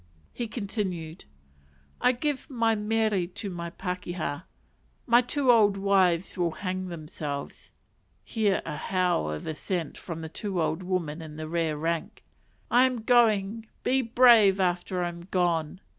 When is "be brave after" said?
13.83-15.03